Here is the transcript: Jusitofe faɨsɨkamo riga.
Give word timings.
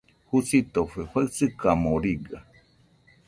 Jusitofe 0.29 1.01
faɨsɨkamo 1.11 1.89
riga. 2.03 2.39